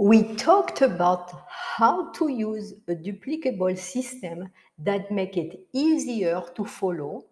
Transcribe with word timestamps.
We 0.00 0.36
talked 0.36 0.80
about 0.80 1.32
how 1.48 2.12
to 2.12 2.28
use 2.28 2.72
a 2.86 2.94
duplicable 2.94 3.76
system 3.76 4.48
that 4.78 5.10
make 5.10 5.36
it 5.36 5.66
easier 5.72 6.40
to 6.54 6.64
follow. 6.64 7.24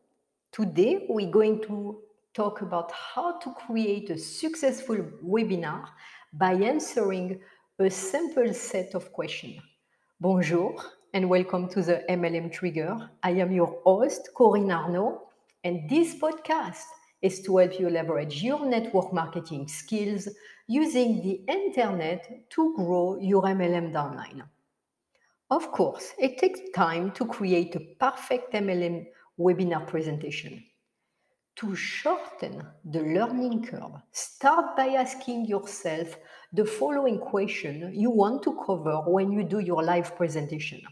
Today, 0.51 1.07
we're 1.09 1.31
going 1.31 1.63
to 1.63 2.01
talk 2.35 2.63
about 2.63 2.91
how 2.91 3.39
to 3.39 3.55
create 3.55 4.11
a 4.11 4.19
successful 4.19 4.97
webinar 5.25 5.87
by 6.33 6.55
answering 6.55 7.39
a 7.79 7.89
simple 7.89 8.53
set 8.53 8.97
of 8.97 9.13
questions. 9.13 9.61
Bonjour 10.21 10.75
and 11.15 11.31
welcome 11.31 11.69
to 11.69 11.83
the 11.83 12.03
MLM 12.11 12.51
Trigger. 12.51 12.97
I 13.23 13.31
am 13.31 13.53
your 13.53 13.79
host, 13.85 14.31
Corinne 14.35 14.73
Arnaud, 14.73 15.23
and 15.63 15.89
this 15.89 16.17
podcast 16.17 16.83
is 17.23 17.41
to 17.43 17.57
help 17.59 17.79
you 17.79 17.89
leverage 17.91 18.43
your 18.43 18.65
network 18.67 19.13
marketing 19.13 19.69
skills 19.69 20.29
using 20.69 21.23
the 21.23 21.41
internet 21.53 22.49
to 22.51 22.75
grow 22.77 23.19
your 23.21 23.43
MLM 23.43 23.93
downline. 23.93 24.43
Of 25.51 25.71
course, 25.71 26.13
it 26.19 26.39
takes 26.39 26.61
time 26.75 27.13
to 27.13 27.25
create 27.25 27.77
a 27.77 27.95
perfect 28.01 28.53
MLM 28.53 29.07
webinar 29.39 29.87
presentation. 29.87 30.65
To 31.57 31.75
shorten 31.75 32.67
the 32.85 33.01
learning 33.01 33.65
curve, 33.65 33.93
start 34.13 34.77
by 34.77 34.89
asking 34.89 35.47
yourself 35.47 36.19
the 36.53 36.67
following 36.67 37.19
question 37.19 37.93
you 37.95 38.11
want 38.11 38.43
to 38.43 38.59
cover 38.67 39.01
when 39.07 39.33
you 39.33 39.43
do 39.43 39.61
your 39.61 39.83
live 39.83 40.15
presentation. 40.17 40.83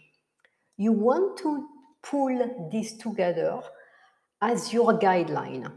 You 0.76 0.92
want 0.92 1.36
to 1.38 1.68
pull 2.02 2.68
this 2.72 2.94
together 2.94 3.60
as 4.40 4.72
your 4.72 4.98
guideline. 4.98 5.70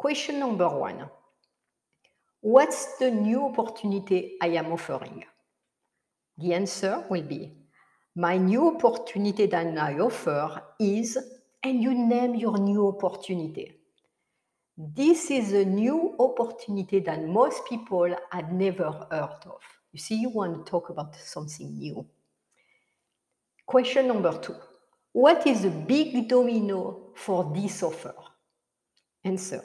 Question 0.00 0.38
number 0.38 0.66
one 0.66 1.10
What's 2.40 2.96
the 2.96 3.10
new 3.10 3.44
opportunity 3.44 4.38
I 4.40 4.46
am 4.46 4.72
offering? 4.72 5.24
The 6.38 6.54
answer 6.54 7.04
will 7.10 7.22
be 7.22 7.52
My 8.16 8.38
new 8.38 8.74
opportunity 8.74 9.44
that 9.44 9.76
I 9.76 9.98
offer 9.98 10.62
is, 10.78 11.18
and 11.62 11.82
you 11.82 11.92
name 11.92 12.34
your 12.34 12.56
new 12.56 12.88
opportunity. 12.88 13.72
This 14.74 15.30
is 15.30 15.52
a 15.52 15.66
new 15.66 16.16
opportunity 16.18 17.00
that 17.00 17.22
most 17.22 17.66
people 17.68 18.16
had 18.32 18.54
never 18.54 18.90
heard 19.10 19.44
of. 19.44 19.60
You 19.92 19.98
see, 19.98 20.14
you 20.14 20.30
want 20.30 20.64
to 20.64 20.70
talk 20.70 20.88
about 20.88 21.14
something 21.14 21.76
new. 21.76 22.06
Question 23.66 24.08
number 24.08 24.32
two 24.40 24.56
What 25.12 25.46
is 25.46 25.60
the 25.60 25.68
big 25.68 26.26
domino 26.26 27.12
for 27.16 27.52
this 27.54 27.82
offer? 27.82 28.14
Answer 29.22 29.62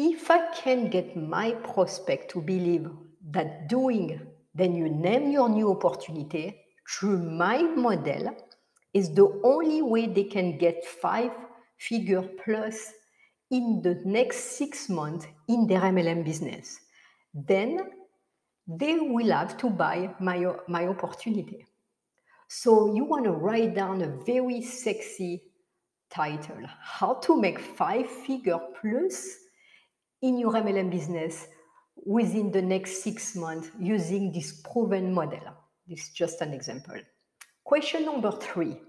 If 0.00 0.30
I 0.30 0.54
can 0.54 0.90
get 0.90 1.16
my 1.16 1.50
prospect 1.50 2.30
to 2.30 2.40
believe 2.40 2.88
that 3.32 3.68
doing, 3.68 4.20
then 4.54 4.76
you 4.76 4.88
name 4.88 5.32
your 5.32 5.48
new 5.48 5.72
opportunity 5.72 6.56
through 6.88 7.18
my 7.18 7.62
model 7.62 8.36
is 8.94 9.12
the 9.12 9.40
only 9.42 9.82
way 9.82 10.06
they 10.06 10.22
can 10.22 10.56
get 10.56 10.84
five 10.84 11.32
figure 11.78 12.22
plus 12.44 12.92
in 13.50 13.82
the 13.82 14.00
next 14.04 14.56
six 14.56 14.88
months 14.88 15.26
in 15.48 15.66
their 15.66 15.80
MLM 15.80 16.24
business. 16.24 16.78
Then 17.34 17.90
they 18.68 19.00
will 19.00 19.32
have 19.32 19.56
to 19.58 19.68
buy 19.68 20.14
my, 20.20 20.54
my 20.68 20.86
opportunity. 20.86 21.66
So 22.46 22.94
you 22.94 23.04
want 23.04 23.24
to 23.24 23.32
write 23.32 23.74
down 23.74 24.02
a 24.02 24.24
very 24.24 24.62
sexy 24.62 25.42
title 26.08 26.62
How 26.80 27.14
to 27.14 27.40
make 27.40 27.58
five 27.58 28.08
figure 28.08 28.60
plus 28.80 29.47
in 30.22 30.38
your 30.38 30.52
MLM 30.52 30.90
business 30.90 31.48
within 32.04 32.50
the 32.50 32.62
next 32.62 33.02
six 33.02 33.34
months 33.34 33.70
using 33.78 34.32
this 34.32 34.60
proven 34.62 35.12
model. 35.12 35.40
This 35.86 36.00
is 36.00 36.10
just 36.10 36.40
an 36.40 36.52
example. 36.52 37.00
Question 37.64 38.04
number 38.04 38.32
three 38.32 38.80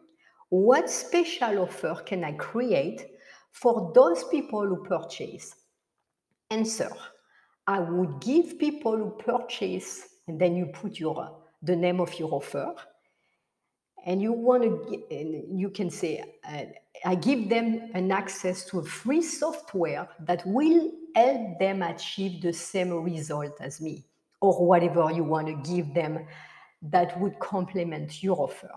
What 0.50 0.90
special 0.90 1.60
offer 1.60 2.02
can 2.06 2.24
I 2.24 2.34
create 2.34 3.06
for 3.52 3.92
those 3.94 4.24
people 4.26 4.66
who 4.66 4.84
purchase? 4.84 5.56
Answer 6.50 6.92
I 7.68 7.80
would 7.80 8.20
give 8.20 8.58
people 8.58 8.98
who 8.98 9.12
purchase, 9.12 10.08
and 10.28 10.42
then 10.42 10.56
you 10.56 10.66
put 10.68 11.00
your 11.00 11.38
the 11.62 11.76
name 11.76 12.00
of 12.00 12.18
your 12.18 12.34
offer, 12.34 12.74
and 14.06 14.22
you 14.22 14.34
want 14.34 14.64
to 14.64 15.46
you 15.52 15.70
can 15.70 15.90
say 15.90 16.24
uh, 16.48 16.64
i 17.06 17.16
give 17.16 17.50
them 17.50 17.90
an 17.94 18.12
access 18.12 18.66
to 18.66 18.80
a 18.80 18.84
free 18.84 19.22
software 19.22 20.08
that 20.20 20.46
will 20.46 20.92
help 21.16 21.60
them 21.60 21.82
achieve 21.82 22.42
the 22.42 22.54
same 22.54 22.92
result 23.04 23.54
as 23.60 23.82
me 23.82 24.06
or 24.42 24.66
whatever 24.66 25.12
you 25.12 25.24
want 25.24 25.48
to 25.48 25.74
give 25.74 25.94
them 25.94 26.26
that 26.82 27.20
would 27.20 27.38
complement 27.40 28.24
your 28.24 28.40
offer. 28.40 28.72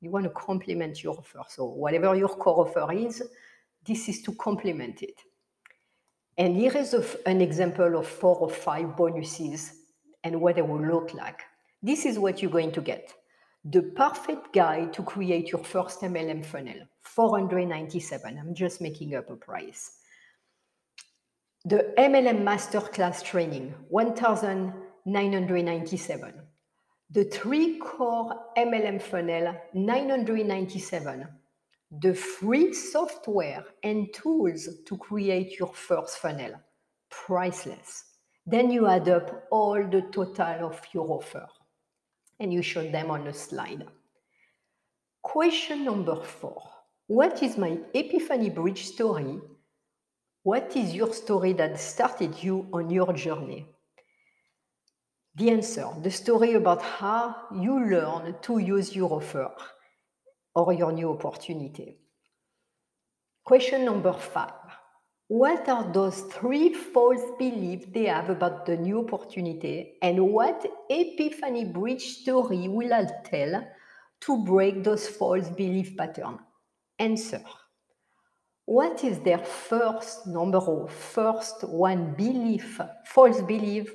You 0.00 0.10
want 0.10 0.24
to 0.24 0.30
complement 0.30 1.02
your 1.02 1.16
offer. 1.16 1.42
So 1.48 1.64
whatever 1.64 2.14
your 2.14 2.28
core 2.28 2.66
offer 2.66 2.92
is 2.92 3.22
this 3.86 4.08
is 4.08 4.22
to 4.22 4.34
complement 4.34 5.02
it. 5.02 5.22
And 6.36 6.56
here 6.56 6.76
is 6.76 6.94
a, 6.94 7.04
an 7.26 7.40
example 7.40 7.98
of 7.98 8.06
four 8.06 8.36
or 8.36 8.50
five 8.50 8.96
bonuses 8.96 9.72
and 10.22 10.40
what 10.40 10.56
they 10.56 10.62
will 10.62 10.84
look 10.84 11.14
like. 11.14 11.40
This 11.82 12.04
is 12.04 12.18
what 12.18 12.42
you're 12.42 12.50
going 12.50 12.72
to 12.72 12.80
get. 12.80 13.14
The 13.64 13.82
perfect 13.82 14.52
guide 14.52 14.92
to 14.92 15.02
create 15.02 15.50
your 15.50 15.64
first 15.64 16.00
MLM 16.02 16.44
funnel, 16.44 16.86
497. 17.18 18.38
I'm 18.38 18.54
just 18.54 18.80
making 18.80 19.16
up 19.16 19.28
a 19.28 19.34
price. 19.34 19.96
The 21.64 21.92
MLM 21.98 22.44
Masterclass 22.44 23.24
training, 23.24 23.74
1997. 23.88 26.34
The 27.10 27.24
three 27.24 27.80
core 27.80 28.36
MLM 28.56 29.02
funnel, 29.02 29.52
997. 29.74 31.26
The 31.90 32.14
free 32.14 32.72
software 32.72 33.64
and 33.82 34.14
tools 34.14 34.68
to 34.86 34.96
create 34.96 35.58
your 35.58 35.74
first 35.74 36.18
funnel, 36.18 36.52
priceless. 37.10 38.04
Then 38.46 38.70
you 38.70 38.86
add 38.86 39.08
up 39.08 39.48
all 39.50 39.74
the 39.74 40.02
total 40.12 40.68
of 40.68 40.80
your 40.92 41.10
offer 41.10 41.48
and 42.38 42.52
you 42.52 42.62
show 42.62 42.88
them 42.88 43.10
on 43.10 43.26
a 43.26 43.34
slide. 43.34 43.88
Question 45.20 45.84
number 45.84 46.22
four 46.22 46.77
What 47.08 47.42
is 47.42 47.56
my 47.56 47.78
Epiphany 47.94 48.50
Bridge 48.50 48.84
story? 48.84 49.40
What 50.42 50.76
is 50.76 50.94
your 50.94 51.14
story 51.14 51.54
that 51.54 51.80
started 51.80 52.42
you 52.42 52.68
on 52.70 52.90
your 52.90 53.14
journey? 53.14 53.66
The 55.34 55.48
answer 55.48 55.88
the 56.02 56.10
story 56.10 56.52
about 56.52 56.82
how 56.82 57.48
you 57.50 57.82
learn 57.82 58.36
to 58.42 58.58
use 58.58 58.94
your 58.94 59.10
offer 59.10 59.50
or 60.54 60.74
your 60.74 60.92
new 60.92 61.12
opportunity. 61.12 61.96
Question 63.42 63.86
number 63.86 64.12
five 64.12 64.52
what 65.28 65.66
are 65.66 65.90
those 65.90 66.20
three 66.20 66.74
false 66.74 67.24
beliefs 67.38 67.86
they 67.94 68.04
have 68.04 68.28
about 68.28 68.66
the 68.66 68.76
new 68.76 69.00
opportunity 69.00 69.94
and 70.02 70.28
what 70.28 70.66
epiphany 70.90 71.64
bridge 71.64 72.20
story 72.20 72.68
will 72.68 72.92
I 72.92 73.06
tell 73.24 73.66
to 74.20 74.44
break 74.44 74.84
those 74.84 75.08
false 75.08 75.48
belief 75.48 75.96
patterns? 75.96 76.40
Answer. 76.98 77.42
What 78.64 79.04
is 79.04 79.20
their 79.20 79.38
first 79.38 80.26
number 80.26 80.58
of 80.58 80.92
first 80.92 81.64
one 81.64 82.14
belief, 82.14 82.80
false 83.06 83.40
belief 83.42 83.92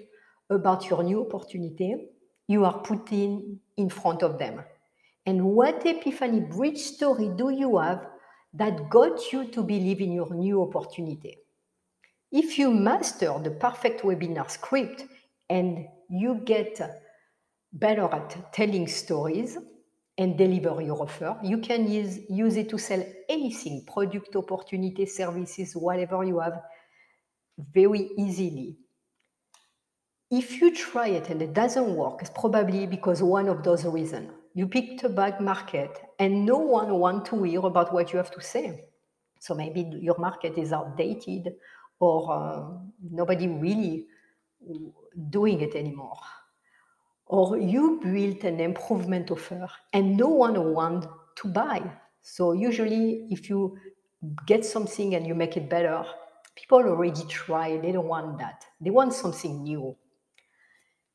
about 0.50 0.90
your 0.90 1.04
new 1.04 1.26
opportunity 1.26 2.08
you 2.48 2.66
are 2.66 2.80
putting 2.80 3.60
in 3.78 3.90
front 3.90 4.24
of 4.24 4.40
them? 4.40 4.64
And 5.26 5.44
what 5.44 5.86
epiphany 5.86 6.42
bridge 6.42 6.80
story 6.80 7.30
do 7.38 7.50
you 7.50 7.78
have 7.78 8.08
that 8.54 8.90
got 8.90 9.32
you 9.32 9.46
to 9.46 9.64
believe 9.64 10.00
in 10.00 10.12
your 10.12 10.34
new 10.34 10.62
opportunity. 10.62 11.38
If 12.32 12.58
you 12.58 12.72
master 12.72 13.34
the 13.42 13.52
perfect 13.52 14.02
webinar 14.02 14.50
script 14.50 15.06
and 15.50 15.88
you 16.10 16.42
get 16.46 16.80
better 17.72 18.04
at 18.14 18.54
telling 18.54 18.88
stories 18.88 19.58
and 20.18 20.38
deliver 20.38 20.82
your 20.82 21.02
offer, 21.02 21.38
you 21.44 21.58
can 21.58 21.90
use, 21.92 22.20
use 22.30 22.56
it 22.56 22.70
to 22.70 22.78
sell 22.78 23.04
anything 23.30 23.84
product, 23.92 24.36
opportunity, 24.36 25.06
services, 25.06 25.76
whatever 25.76 26.24
you 26.24 26.40
have 26.40 26.62
very 27.74 28.12
easily. 28.18 28.78
If 30.30 30.62
you 30.62 30.76
try 30.76 31.08
it 31.08 31.30
and 31.30 31.42
it 31.42 31.54
doesn't 31.54 31.96
work, 31.96 32.22
it's 32.22 32.32
probably 32.32 32.86
because 32.88 33.22
one 33.22 33.48
of 33.48 33.64
those 33.64 33.86
reasons 33.86 34.32
you 34.54 34.68
picked 34.68 35.04
a 35.04 35.10
bad 35.10 35.42
market 35.42 36.00
and 36.20 36.46
no 36.46 36.58
one 36.58 36.94
wants 36.94 37.30
to 37.30 37.42
hear 37.44 37.62
about 37.62 37.92
what 37.94 38.14
you 38.14 38.18
have 38.18 38.32
to 38.32 38.42
say. 38.42 38.86
So 39.40 39.56
maybe 39.56 39.82
your 40.00 40.18
market 40.20 40.58
is 40.58 40.72
outdated 40.72 41.56
or 42.00 42.32
uh, 42.32 42.78
nobody 43.12 43.48
really 43.48 44.06
doing 45.30 45.62
it 45.62 45.76
anymore. 45.76 46.18
Or 47.34 47.58
you 47.58 48.00
built 48.00 48.44
an 48.44 48.60
improvement 48.60 49.32
offer 49.32 49.68
and 49.92 50.16
no 50.16 50.28
one 50.28 50.72
wants 50.72 51.08
to 51.38 51.48
buy. 51.48 51.82
So 52.22 52.52
usually 52.52 53.26
if 53.32 53.50
you 53.50 53.76
get 54.46 54.64
something 54.64 55.16
and 55.16 55.26
you 55.26 55.34
make 55.34 55.58
it 55.58 55.68
better, 55.68 56.06
people 56.56 56.78
already 56.78 57.24
try, 57.28 57.78
they 57.78 57.92
don't 57.92 58.08
want 58.08 58.38
that. 58.38 58.66
They 58.80 58.92
want 58.92 59.14
something 59.14 59.64
new. 59.64 59.96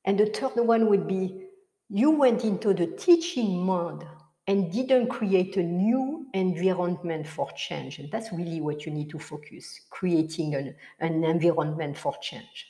And 0.07 0.19
the 0.19 0.27
third 0.27 0.57
one 0.57 0.89
would 0.89 1.07
be 1.07 1.45
you 1.89 2.11
went 2.11 2.43
into 2.43 2.75
the 2.75 2.89
teaching 2.89 3.65
mode 3.65 4.05
and 4.49 4.73
didn't 4.73 5.07
create 5.07 5.57
a 5.57 5.63
new 5.63 6.27
environment 6.35 7.29
for 7.29 7.49
change. 7.53 8.01
And 8.01 8.11
that's 8.11 8.33
really 8.33 8.61
what 8.61 8.85
you 8.85 8.91
need 8.91 9.11
to 9.11 9.21
focus 9.21 9.83
creating 9.91 10.57
an, 10.57 10.75
an 10.99 11.23
environment 11.23 11.97
for 11.97 12.17
change. 12.21 12.67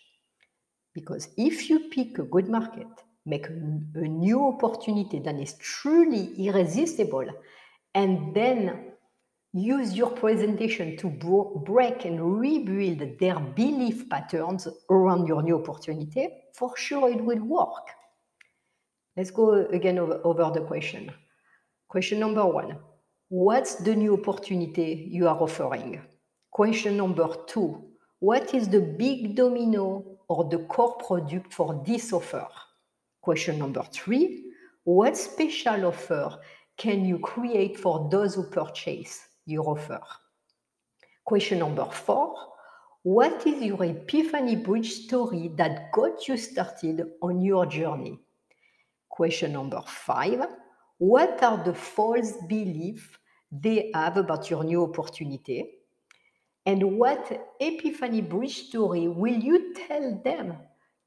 Because 0.93 1.31
if 1.39 1.71
you 1.71 1.89
pick 1.89 2.19
a 2.19 2.25
good 2.25 2.51
market, 2.51 2.89
make 3.29 3.47
a, 3.47 3.53
new 3.53 4.49
opportunity 4.49 5.19
that 5.21 5.37
is 5.37 5.55
truly 5.59 6.35
irresistible, 6.39 7.27
and 7.95 8.35
then 8.35 8.93
use 9.53 9.95
your 9.95 10.11
presentation 10.11 10.97
to 10.97 11.09
break 11.65 12.05
and 12.05 12.41
rebuild 12.41 13.19
their 13.19 13.39
belief 13.39 14.09
patterns 14.09 14.69
around 14.91 15.27
your 15.27 15.43
new 15.43 15.59
opportunity, 15.59 16.29
for 16.55 16.77
sure 16.77 17.11
it 17.11 17.23
will 17.23 17.45
work. 17.45 17.89
Let's 19.17 19.31
go 19.31 19.67
again 19.67 19.99
over 19.99 20.51
the 20.55 20.65
question. 20.67 21.11
Question 21.89 22.21
number 22.21 22.47
one 22.47 22.79
What's 23.31 23.75
the 23.77 23.95
new 23.95 24.15
opportunity 24.15 25.09
you 25.11 25.29
are 25.29 25.37
offering? 25.37 26.01
Question 26.51 26.97
number 26.97 27.29
two 27.47 27.85
What 28.21 28.55
is 28.55 28.69
the 28.69 28.81
big 28.81 29.37
domino 29.37 30.19
or 30.29 30.49
the 30.49 30.59
core 30.65 30.97
product 30.97 31.53
for 31.53 31.83
this 31.87 32.13
offer? 32.13 32.47
Question 33.29 33.59
number 33.59 33.83
three 33.93 34.55
What 34.85 35.15
special 35.15 35.85
offer 35.85 36.39
can 36.79 37.05
you 37.05 37.19
create 37.19 37.79
for 37.79 38.09
those 38.11 38.37
who 38.37 38.45
purchase 38.45 39.21
your 39.45 39.69
offer? 39.69 40.01
Question 41.27 41.59
number 41.59 41.85
four 41.85 42.35
What 43.03 43.47
is 43.47 43.61
your 43.61 43.85
epiphany 43.85 44.57
bridge 44.57 45.05
story 45.05 45.53
that 45.57 45.93
got 45.93 46.27
you 46.27 46.39
started 46.39 47.05
on 47.21 47.43
your 47.43 47.67
journey? 47.67 48.19
Question 49.11 49.53
number 49.53 49.83
five 49.87 50.47
What 50.97 51.43
are 51.43 51.63
the 51.63 51.75
false 51.75 52.33
beliefs 52.49 53.11
they 53.53 53.91
have 53.93 54.17
about 54.17 54.49
your 54.49 54.65
new 54.65 54.85
opportunity? 54.85 55.67
And 56.65 56.97
what 56.99 57.31
epiphany 57.61 58.23
bridge 58.23 58.69
story 58.69 59.07
will 59.07 59.39
you 59.39 59.75
tell 59.75 60.19
them 60.25 60.57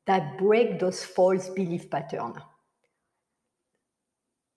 that 0.08 0.38
break 0.38 0.80
those 0.80 1.04
false 1.04 1.50
belief 1.50 1.90
patterns? 1.90 2.38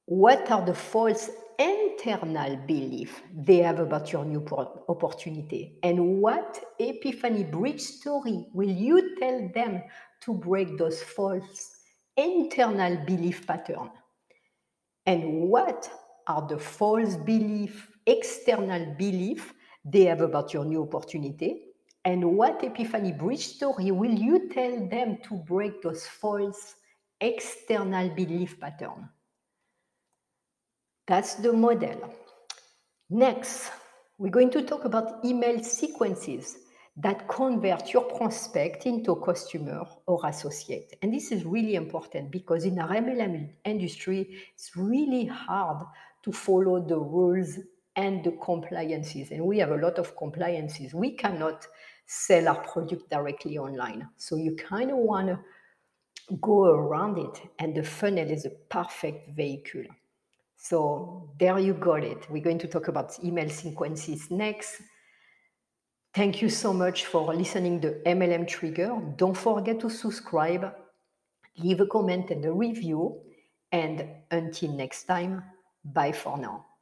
What 0.07 0.51
are 0.51 0.65
the 0.65 0.75
false 0.75 1.31
internal 1.59 2.57
belief 2.67 3.23
they 3.35 3.59
have 3.59 3.79
about 3.79 4.13
your 4.13 4.25
new 4.25 4.45
opportunity? 4.89 5.79
And 5.83 6.21
what 6.21 6.63
epiphany 6.79 7.45
bridge 7.45 7.81
story 7.81 8.47
will 8.53 8.71
you 8.71 9.17
tell 9.19 9.49
them 9.55 9.83
to 10.23 10.35
break 10.35 10.77
those 10.77 11.03
false 11.03 11.77
internal 12.17 13.05
belief 13.05 13.47
pattern? 13.47 13.91
And 15.07 15.49
what 15.49 15.91
are 16.27 16.47
the 16.47 16.59
false 16.59 17.17
belief, 17.17 17.89
external 18.07 18.95
belief 18.97 19.55
they 19.85 20.05
have 20.05 20.23
about 20.23 20.53
your 20.55 20.65
new 20.65 20.83
opportunity? 20.83 21.74
And 22.05 22.37
what 22.37 22.63
epiphany 22.63 23.13
bridge 23.13 23.47
story 23.47 23.91
will 23.91 24.13
you 24.13 24.51
tell 24.51 24.89
them 24.89 25.19
to 25.29 25.37
break 25.37 25.81
those 25.83 26.07
false 26.07 26.75
external 27.21 28.11
belief 28.11 28.61
pattern? 28.61 29.09
That's 31.07 31.35
the 31.37 31.53
model. 31.53 32.15
Next, 33.09 33.71
we're 34.19 34.31
going 34.31 34.51
to 34.51 34.63
talk 34.63 34.85
about 34.85 35.25
email 35.25 35.63
sequences 35.63 36.59
that 36.97 37.27
convert 37.27 37.93
your 37.93 38.05
prospect 38.05 38.87
into 38.87 39.13
a 39.13 39.25
customer 39.25 39.85
or 40.07 40.21
associate. 40.25 40.97
And 41.03 41.13
this 41.13 41.33
is 41.33 41.45
really 41.45 41.75
important 41.75 42.31
because 42.31 42.65
in 42.65 42.79
our 42.79 42.89
MLM 42.89 43.51
industry, 43.65 44.39
it's 44.55 44.77
really 44.77 45.27
hard 45.27 45.85
to 46.23 46.33
follow 46.33 46.87
the 46.87 46.99
rules 46.99 47.59
and 47.97 48.25
the 48.25 48.33
compliances. 48.33 49.31
And 49.31 49.45
we 49.45 49.59
have 49.59 49.71
a 49.71 49.77
lot 49.77 49.99
of 49.99 50.17
compliances. 50.17 50.95
We 50.95 51.13
cannot 51.13 51.67
sell 52.07 52.49
our 52.49 52.63
product 52.63 53.11
directly 53.11 53.59
online. 53.59 54.09
So 54.17 54.37
you 54.37 54.57
kind 54.57 54.91
of 54.91 54.99
want 54.99 55.29
to 55.29 55.39
go 56.41 56.65
around 56.65 57.19
it. 57.19 57.43
And 57.59 57.75
the 57.75 57.83
funnel 57.83 58.31
is 58.31 58.45
a 58.45 58.51
perfect 58.69 59.37
vehicle. 59.37 59.85
So 60.57 61.31
there 61.39 61.59
you 61.59 61.75
got 61.75 62.05
it. 62.05 62.27
We're 62.31 62.43
going 62.43 62.59
to 62.61 62.69
talk 62.69 62.89
about 62.89 63.23
email 63.23 63.51
sequences 63.51 64.31
next. 64.31 64.81
Thank 66.15 66.41
you 66.41 66.49
so 66.49 66.73
much 66.73 67.07
for 67.07 67.35
listening 67.35 67.81
to 67.83 68.01
MLM 68.07 68.47
Trigger. 68.47 68.97
Don't 69.17 69.37
forget 69.37 69.81
to 69.81 69.91
subscribe, 69.91 70.73
leave 71.59 71.81
a 71.81 71.87
comment 71.87 72.31
and 72.31 72.45
a 72.45 72.53
review. 72.53 73.21
And 73.73 74.07
until 74.31 74.73
next 74.73 75.05
time, 75.05 75.43
bye 75.85 76.13
for 76.13 76.39
now. 76.39 76.74